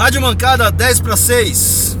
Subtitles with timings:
[0.00, 1.99] Rádio Mancada 10 para 6.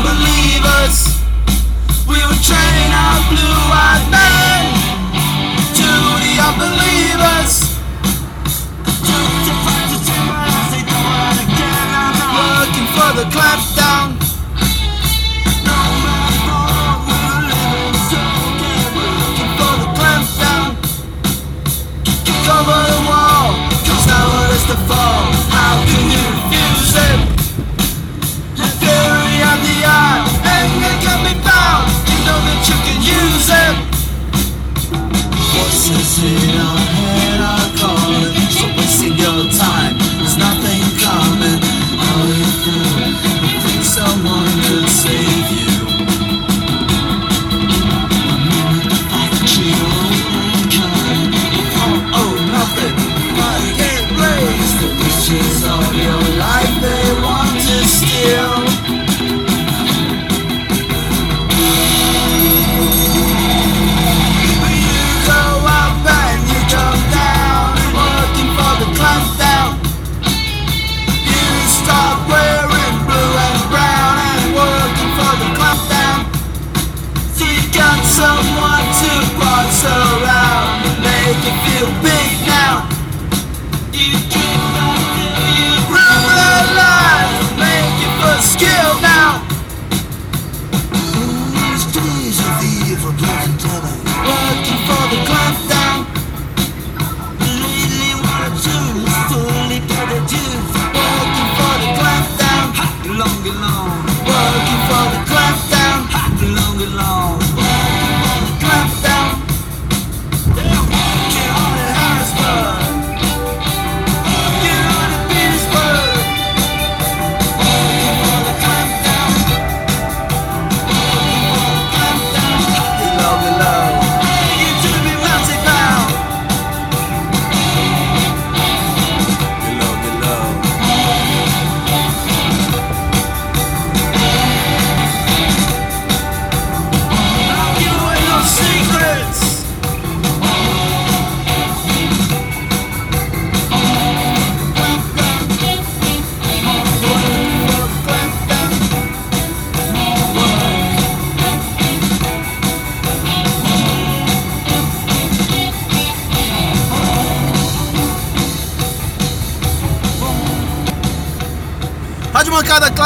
[0.00, 1.20] Believers,
[2.08, 3.91] We would train our blue eyes.
[36.12, 36.81] sit on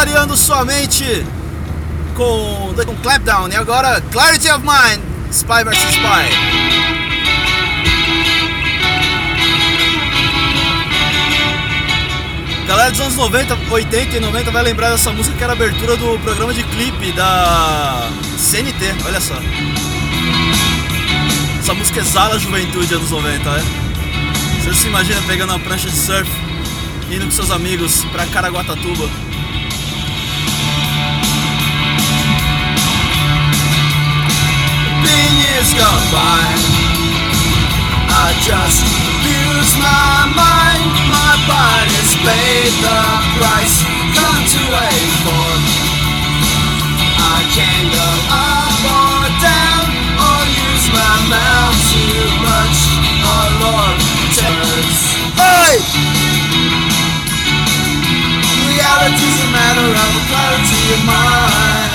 [0.07, 1.27] clareando sua mente
[2.15, 2.73] com,
[3.03, 3.49] Clapdown.
[3.49, 5.01] E agora, Clarity of Mind,
[5.33, 6.27] Spy vs Spy.
[12.69, 16.19] Galera dos anos 90, 80 e 90 vai lembrar dessa música que era abertura do
[16.21, 19.35] programa de clipe da CNT, olha só.
[21.59, 23.63] Essa música exala a juventude anos 90, é?
[24.63, 26.31] Você se imagina pegando uma prancha de surf,
[27.11, 29.36] indo com seus amigos pra Caraguatatuba.
[35.13, 36.43] Years gone by.
[38.11, 38.83] I just
[39.23, 40.91] lose my mind.
[41.11, 43.01] My body's paid the
[43.39, 43.77] price
[44.17, 45.47] Come to wait for.
[47.37, 49.85] I can't go up or down
[50.17, 52.79] Or use my mouth too much
[53.29, 53.97] Oh Lord,
[54.33, 55.01] terrors
[55.37, 55.77] Hey!
[58.65, 61.86] Reality's a matter of clarity of mind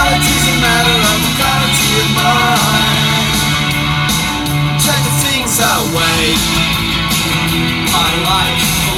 [0.00, 3.40] reality's a matter of clarity of mind.
[4.80, 5.60] The things.
[7.92, 8.89] My life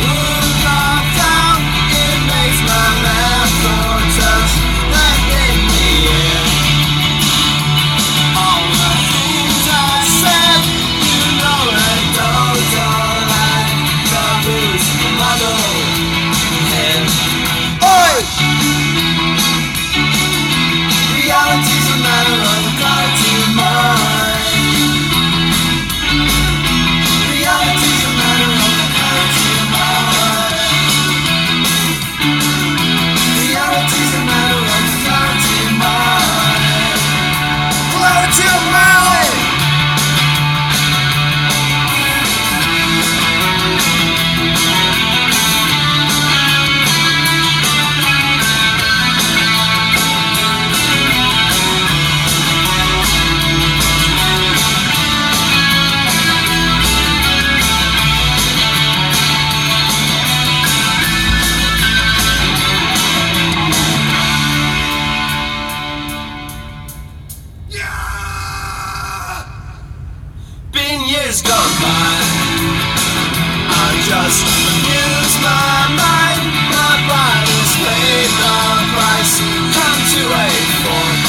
[74.30, 76.42] use my mind.
[76.70, 78.58] My body's paid the
[78.94, 79.34] price.
[79.74, 80.48] Come to a
[80.82, 81.22] fork.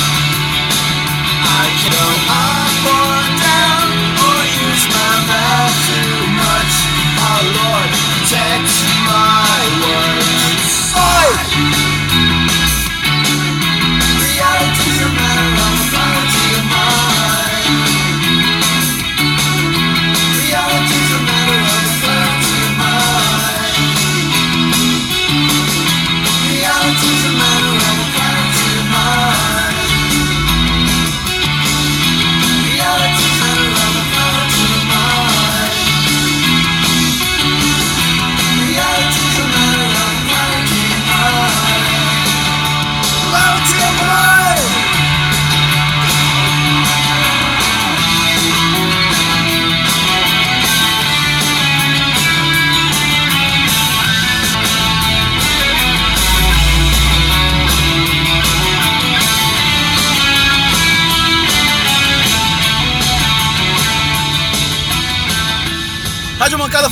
[1.42, 2.63] I can go on.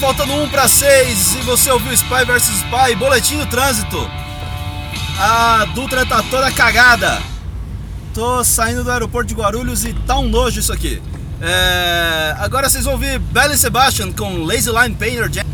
[0.01, 4.09] Faltando 1 para 6 e você ouviu Spy vs Spy, boletim do trânsito.
[5.19, 7.21] A Dutra tá toda cagada.
[8.11, 10.99] Tô saindo do aeroporto de Guarulhos e tá um nojo isso aqui.
[11.39, 12.35] É...
[12.39, 15.45] Agora vocês vão ouvir Belly Sebastian com Lazy Line Painter Jam.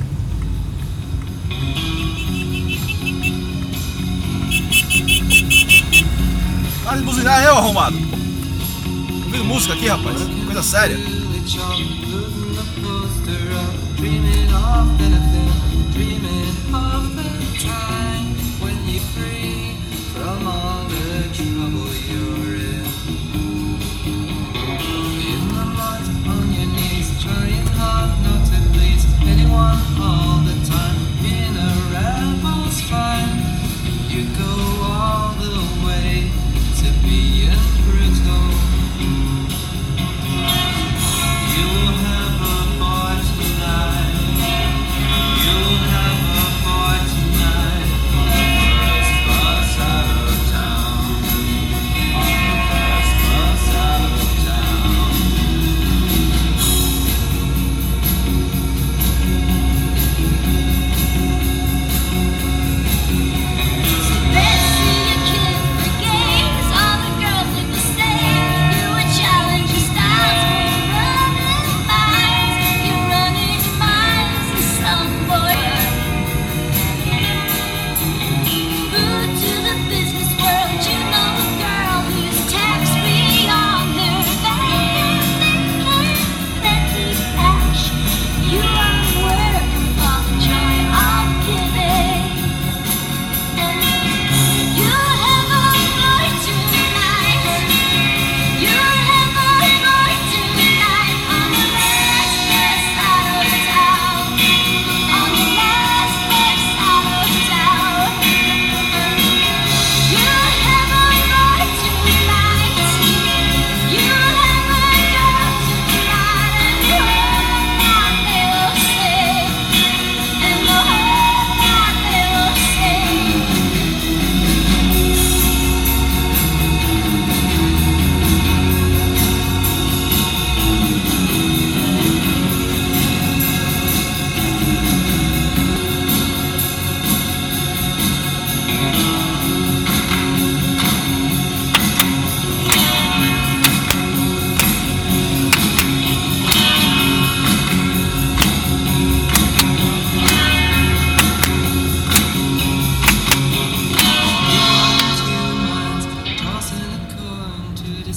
[6.85, 7.97] Para de buzinar eu, arrumado.
[9.25, 10.17] Ouvindo música aqui, rapaz.
[10.45, 10.97] Coisa séria.
[13.97, 14.97] Dreaming of
[15.91, 17.29] dreaming of the
[17.59, 18.27] time
[18.61, 19.73] when you're free
[20.13, 22.85] from all the trouble you're in.
[25.33, 30.99] In the mud, on your knees, trying hard not to please anyone all the time.
[31.25, 32.46] In a rebel's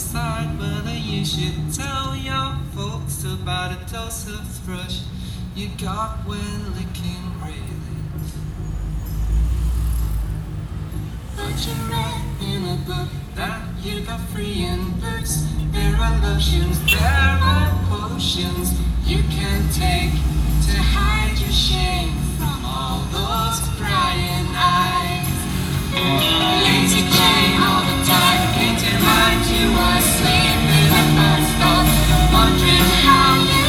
[0.01, 5.03] decide whether you should tell your folks about a dose of thrush
[5.55, 8.31] you got when licking railings.
[11.37, 15.45] But you read in a book that you got free in books.
[15.71, 18.73] There are lotions, there are potions
[19.05, 20.13] you can take
[20.67, 25.29] to hide your shame from all those prying eyes.
[26.65, 27.50] Lazy Jane
[32.59, 32.65] 只
[33.07, 33.60] 好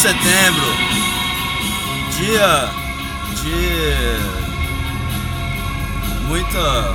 [0.00, 0.64] setembro,
[2.16, 2.70] dia
[3.42, 4.16] de
[6.26, 6.94] muita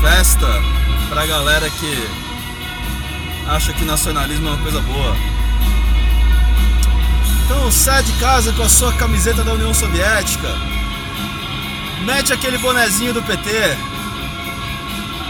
[0.00, 0.46] festa
[1.10, 2.08] pra galera que
[3.48, 5.14] acha que nacionalismo é uma coisa boa.
[7.44, 10.48] Então sai de casa com a sua camiseta da União Soviética,
[12.06, 13.50] mete aquele bonezinho do PT,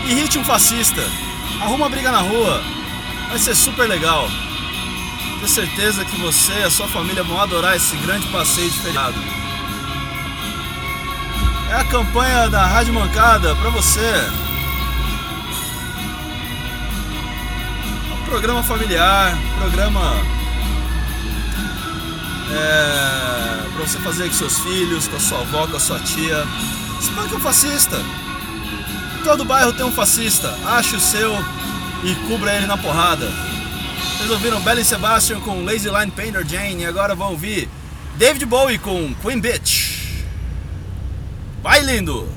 [0.06, 1.02] irrite um fascista,
[1.60, 2.62] arruma uma briga na rua,
[3.28, 4.30] vai ser super legal.
[5.36, 9.18] Tenho certeza que você e a sua família vão adorar esse grande passeio de feriado.
[11.70, 14.00] É a campanha da Rádio Mancada para você.
[18.10, 20.16] É um programa familiar, programa
[22.50, 26.46] é, para você fazer com seus filhos, com a sua avó, com a sua tia.
[27.00, 28.00] Espanque é um fascista.
[29.22, 30.56] Todo bairro tem um fascista.
[30.64, 31.36] Ache o seu
[32.04, 33.55] e cubra ele na porrada.
[34.12, 37.68] Vocês ouviram Belly Sebastian com Lazy Line Painter Jane e agora vão ouvir
[38.16, 40.25] David Bowie com Queen Bitch.
[41.62, 42.35] Vai lindo!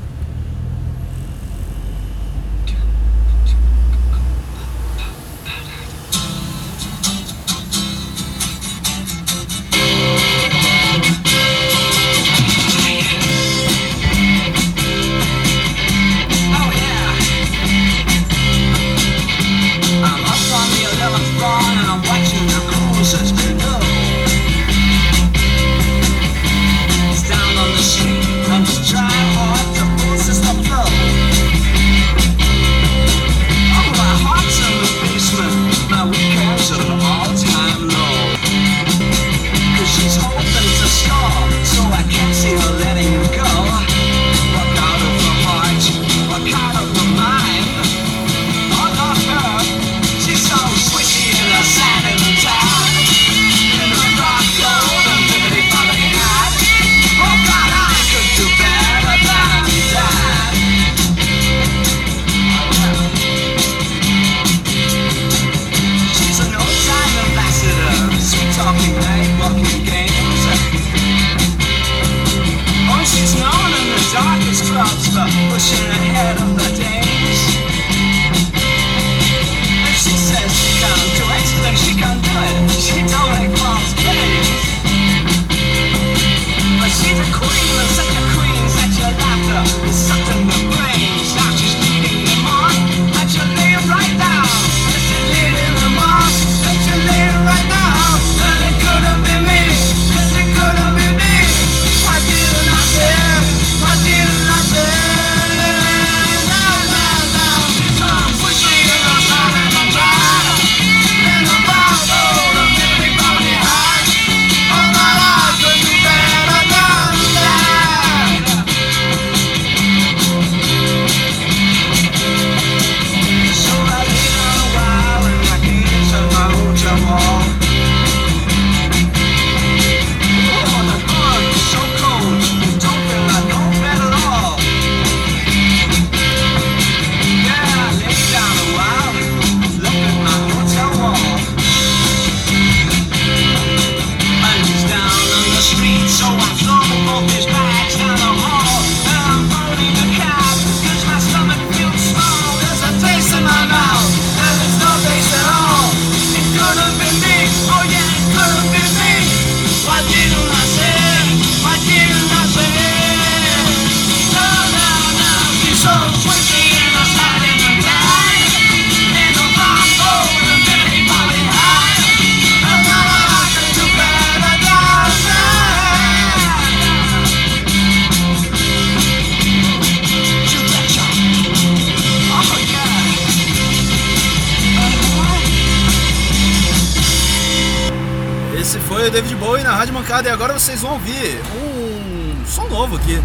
[190.39, 193.21] agora vocês vão ouvir um som novo aqui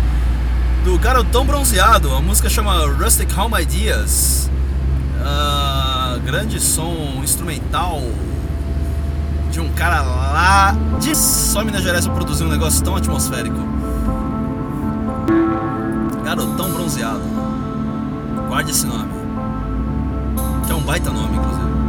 [0.85, 2.13] do Garotão Bronzeado.
[2.13, 4.51] A música chama Rustic Home Ideas.
[5.21, 8.03] Uh, grande som instrumental
[9.53, 13.61] de um cara lá de só Minas Gerais pra produzir um negócio tão atmosférico.
[16.25, 17.23] Garotão Bronzeado.
[18.49, 19.13] Guarde esse nome.
[20.67, 21.84] Que é um baita nome, inclusive.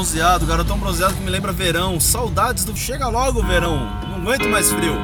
[0.00, 2.00] Bronzeado, garotão bronzeado que me lembra verão.
[2.00, 3.76] Saudades do Chega logo, verão.
[4.08, 4.94] Não aguento mais frio.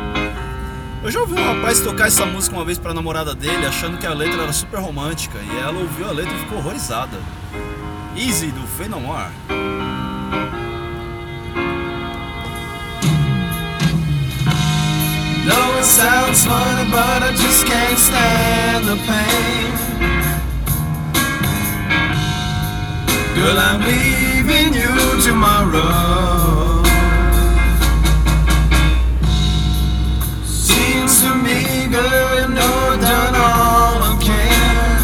[1.02, 4.06] Eu já ouvi um rapaz tocar essa música uma vez pra namorada dele, achando que
[4.06, 7.18] a letra era super romântica, e ela ouviu a letra e ficou horrorizada.
[8.16, 9.26] Easy do Fey No More.
[15.44, 20.35] No, it sounds funny, but I just can't stand the pain.
[23.36, 26.82] Girl, I'm leaving you tomorrow.
[30.46, 35.00] Seems to me, girl, you know I've done all I can.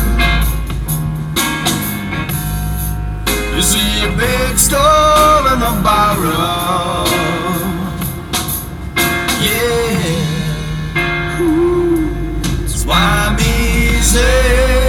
[3.54, 7.04] You see a big store and a borrow.
[9.44, 10.08] Yeah.
[12.62, 14.81] That's why I'm easy.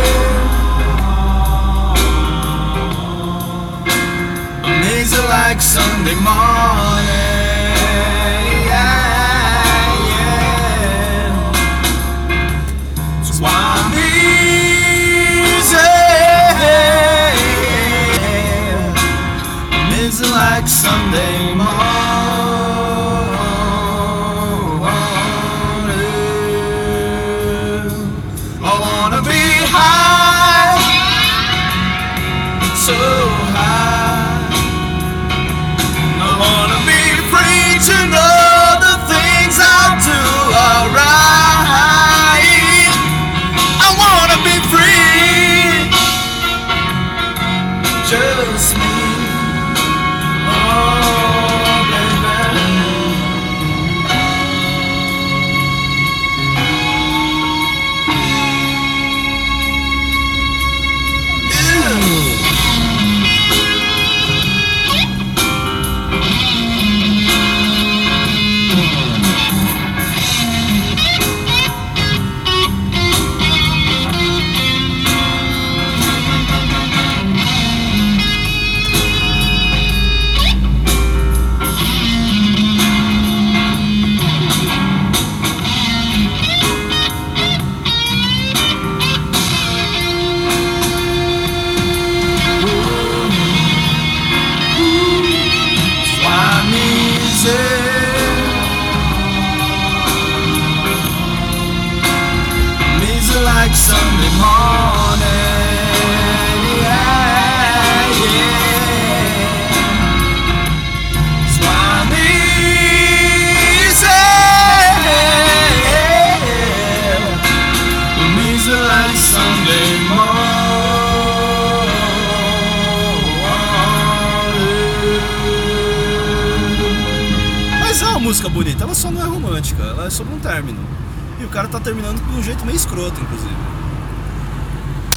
[5.34, 6.93] Like Sunday morning.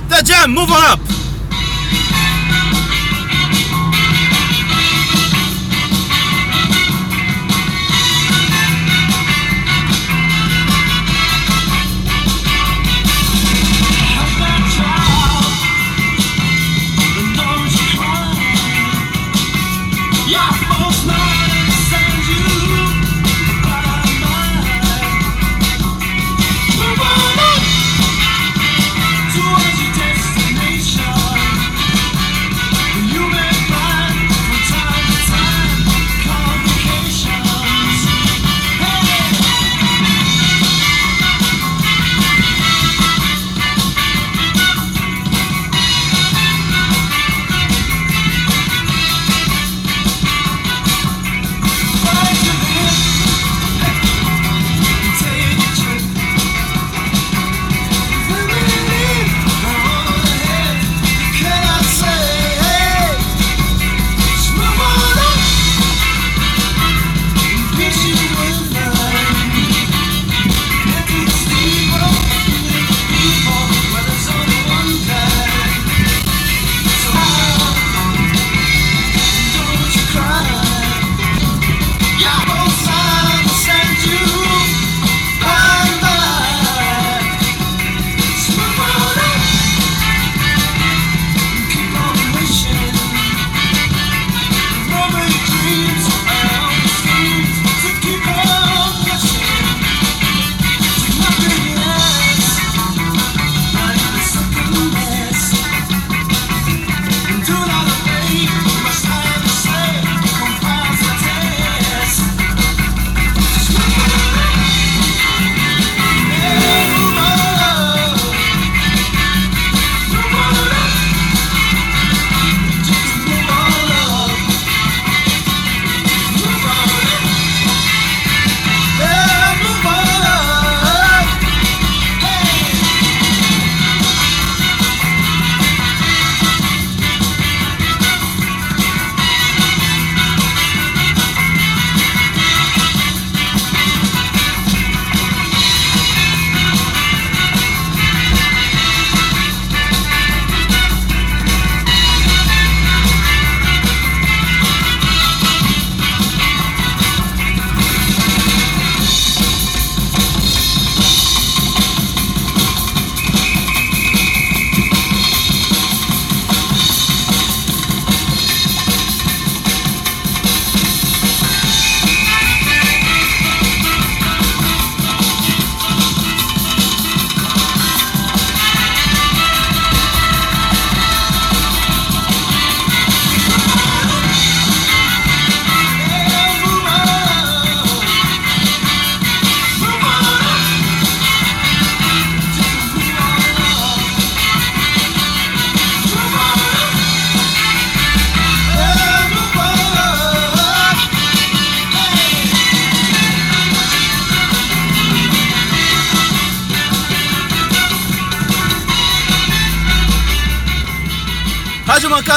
[0.09, 1.26] The Jam, move on up!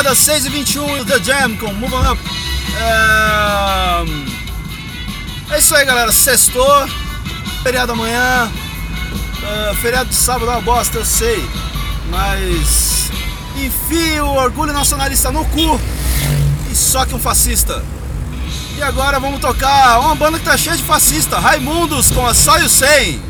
[0.09, 2.19] Mancada 6 e 21 The Jam com Move Up.
[2.79, 4.03] É,
[5.55, 6.11] é isso aí, galera.
[6.11, 6.87] Sextou,
[7.63, 8.51] feriado amanhã.
[9.41, 11.47] Uh, feriado de sábado é uma bosta, eu sei.
[12.09, 13.11] Mas
[13.55, 15.79] enfie o orgulho nacionalista no cu
[16.71, 17.83] e só que um fascista.
[18.77, 22.57] E agora vamos tocar uma banda que tá cheia de fascista, Raimundos com a Só
[22.57, 23.21] 100.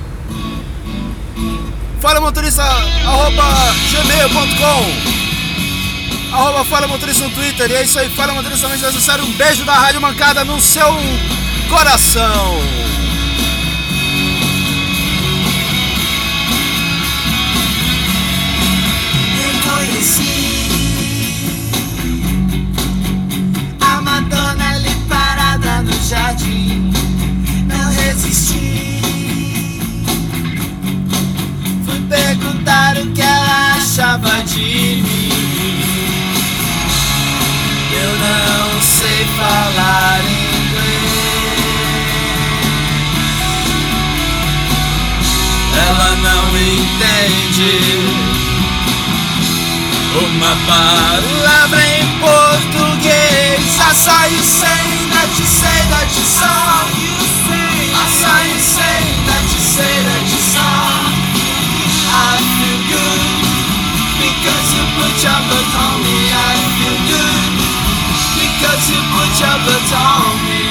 [2.00, 3.44] Fala motorista arroba
[3.92, 5.19] gmail.com
[6.32, 7.70] arroba Fala Motorista no Twitter.
[7.70, 9.26] E é isso aí, Fala Motorista também necessário.
[9.26, 10.98] Um beijo da Rádio Mancada no seu
[11.70, 12.60] coração.
[23.82, 26.92] A Madonna ali parada no jardim.
[27.68, 29.02] Não resisti.
[31.86, 35.09] Fui perguntar o que ela achava de mim.
[39.26, 41.10] Falar inglês.
[45.88, 47.74] Ela não entende
[50.16, 53.80] uma palavra em português.
[53.80, 56.86] Açaí sem de seda de sol.
[58.04, 59.04] Açaí sem
[59.48, 61.20] de seda de sol.
[62.12, 63.40] I feel good
[64.20, 66.19] because you put your butt on me.
[69.40, 70.69] Because you put your butt on me.